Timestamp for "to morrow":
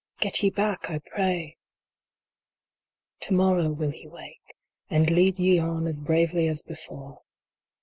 3.19-3.71